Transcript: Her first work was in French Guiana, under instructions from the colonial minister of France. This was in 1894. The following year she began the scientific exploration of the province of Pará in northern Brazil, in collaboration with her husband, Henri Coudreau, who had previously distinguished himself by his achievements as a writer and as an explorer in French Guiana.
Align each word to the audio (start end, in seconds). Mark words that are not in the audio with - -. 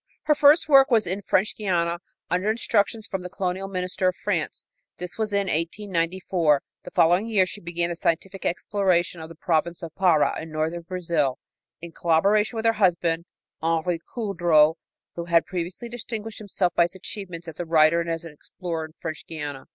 Her 0.23 0.33
first 0.33 0.67
work 0.67 0.89
was 0.89 1.05
in 1.05 1.21
French 1.21 1.55
Guiana, 1.55 1.99
under 2.27 2.49
instructions 2.49 3.05
from 3.05 3.21
the 3.21 3.29
colonial 3.29 3.67
minister 3.67 4.07
of 4.07 4.15
France. 4.15 4.65
This 4.97 5.19
was 5.19 5.31
in 5.31 5.45
1894. 5.45 6.63
The 6.81 6.89
following 6.89 7.27
year 7.27 7.45
she 7.45 7.61
began 7.61 7.91
the 7.91 7.95
scientific 7.95 8.43
exploration 8.43 9.21
of 9.21 9.29
the 9.29 9.35
province 9.35 9.83
of 9.83 9.93
Pará 9.93 10.41
in 10.41 10.49
northern 10.51 10.81
Brazil, 10.81 11.37
in 11.83 11.91
collaboration 11.91 12.55
with 12.55 12.65
her 12.65 12.73
husband, 12.81 13.25
Henri 13.61 13.99
Coudreau, 14.15 14.75
who 15.13 15.25
had 15.25 15.45
previously 15.45 15.87
distinguished 15.87 16.39
himself 16.39 16.73
by 16.73 16.85
his 16.85 16.95
achievements 16.95 17.47
as 17.47 17.59
a 17.59 17.65
writer 17.67 18.01
and 18.01 18.09
as 18.09 18.25
an 18.25 18.33
explorer 18.33 18.85
in 18.85 18.93
French 18.93 19.23
Guiana. 19.27 19.67